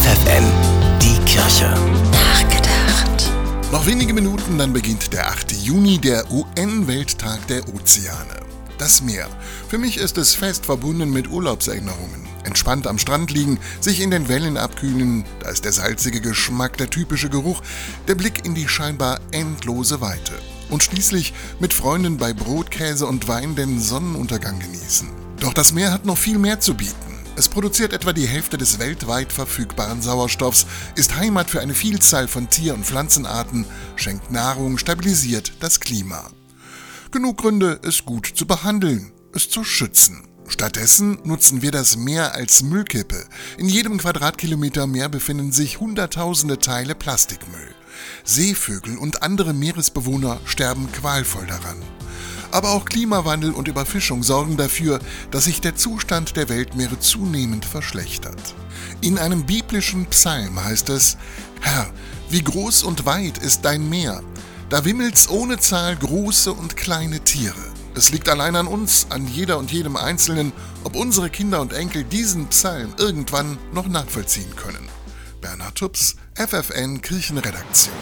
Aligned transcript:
FFN, 0.00 0.44
die 1.02 1.18
Kirche. 1.26 1.68
Nachgedacht. 2.10 3.30
Noch 3.70 3.84
wenige 3.84 4.14
Minuten, 4.14 4.56
dann 4.56 4.72
beginnt 4.72 5.12
der 5.12 5.28
8. 5.28 5.52
Juni, 5.52 5.98
der 5.98 6.24
UN-Welttag 6.30 7.46
der 7.48 7.68
Ozeane. 7.68 8.40
Das 8.78 9.02
Meer. 9.02 9.28
Für 9.68 9.76
mich 9.76 9.98
ist 9.98 10.16
es 10.16 10.34
fest 10.34 10.64
verbunden 10.64 11.10
mit 11.10 11.28
Urlaubserinnerungen. 11.28 12.26
Entspannt 12.44 12.86
am 12.86 12.96
Strand 12.96 13.30
liegen, 13.30 13.58
sich 13.80 14.00
in 14.00 14.10
den 14.10 14.28
Wellen 14.30 14.56
abkühlen, 14.56 15.26
da 15.40 15.50
ist 15.50 15.66
der 15.66 15.72
salzige 15.72 16.22
Geschmack, 16.22 16.78
der 16.78 16.88
typische 16.88 17.28
Geruch, 17.28 17.60
der 18.08 18.14
Blick 18.14 18.46
in 18.46 18.54
die 18.54 18.68
scheinbar 18.68 19.20
endlose 19.32 20.00
Weite. 20.00 20.32
Und 20.70 20.82
schließlich 20.82 21.34
mit 21.58 21.74
Freunden 21.74 22.16
bei 22.16 22.32
Brot, 22.32 22.70
Käse 22.70 23.06
und 23.06 23.28
Wein 23.28 23.54
den 23.54 23.78
Sonnenuntergang 23.78 24.60
genießen. 24.60 25.10
Doch 25.40 25.52
das 25.52 25.74
Meer 25.74 25.92
hat 25.92 26.06
noch 26.06 26.16
viel 26.16 26.38
mehr 26.38 26.58
zu 26.58 26.72
bieten. 26.72 27.09
Es 27.40 27.48
produziert 27.48 27.94
etwa 27.94 28.12
die 28.12 28.28
Hälfte 28.28 28.58
des 28.58 28.78
weltweit 28.78 29.32
verfügbaren 29.32 30.02
Sauerstoffs, 30.02 30.66
ist 30.94 31.16
Heimat 31.16 31.48
für 31.48 31.62
eine 31.62 31.72
Vielzahl 31.72 32.28
von 32.28 32.50
Tier- 32.50 32.74
und 32.74 32.84
Pflanzenarten, 32.84 33.64
schenkt 33.96 34.30
Nahrung, 34.30 34.76
stabilisiert 34.76 35.54
das 35.60 35.80
Klima. 35.80 36.30
Genug 37.12 37.38
Gründe, 37.38 37.80
es 37.82 38.04
gut 38.04 38.26
zu 38.26 38.46
behandeln, 38.46 39.12
es 39.32 39.48
zu 39.48 39.64
schützen. 39.64 40.28
Stattdessen 40.48 41.18
nutzen 41.24 41.62
wir 41.62 41.70
das 41.70 41.96
Meer 41.96 42.34
als 42.34 42.62
Müllkippe. 42.62 43.24
In 43.56 43.70
jedem 43.70 43.96
Quadratkilometer 43.96 44.86
Meer 44.86 45.08
befinden 45.08 45.50
sich 45.50 45.80
Hunderttausende 45.80 46.58
Teile 46.58 46.94
Plastikmüll. 46.94 47.74
Seevögel 48.22 48.98
und 48.98 49.22
andere 49.22 49.54
Meeresbewohner 49.54 50.42
sterben 50.44 50.92
qualvoll 50.92 51.46
daran. 51.46 51.78
Aber 52.52 52.70
auch 52.70 52.84
Klimawandel 52.84 53.52
und 53.52 53.68
Überfischung 53.68 54.22
sorgen 54.22 54.56
dafür, 54.56 54.98
dass 55.30 55.44
sich 55.44 55.60
der 55.60 55.76
Zustand 55.76 56.36
der 56.36 56.48
Weltmeere 56.48 56.98
zunehmend 56.98 57.64
verschlechtert. 57.64 58.54
In 59.00 59.18
einem 59.18 59.46
biblischen 59.46 60.06
Psalm 60.06 60.62
heißt 60.62 60.88
es, 60.88 61.16
Herr, 61.60 61.90
wie 62.28 62.42
groß 62.42 62.82
und 62.82 63.06
weit 63.06 63.38
ist 63.38 63.64
dein 63.64 63.88
Meer, 63.88 64.22
da 64.68 64.84
wimmelt's 64.84 65.28
ohne 65.28 65.58
Zahl 65.58 65.96
große 65.96 66.52
und 66.52 66.76
kleine 66.76 67.20
Tiere. 67.20 67.70
Es 67.94 68.12
liegt 68.12 68.28
allein 68.28 68.54
an 68.54 68.68
uns, 68.68 69.06
an 69.10 69.26
jeder 69.26 69.58
und 69.58 69.72
jedem 69.72 69.96
Einzelnen, 69.96 70.52
ob 70.84 70.94
unsere 70.94 71.28
Kinder 71.28 71.60
und 71.60 71.72
Enkel 71.72 72.04
diesen 72.04 72.46
Psalm 72.48 72.94
irgendwann 72.98 73.58
noch 73.72 73.88
nachvollziehen 73.88 74.54
können. 74.54 74.88
Bernhard 75.40 75.74
Tubbs, 75.74 76.16
FFN 76.36 77.02
Kirchenredaktion. 77.02 77.94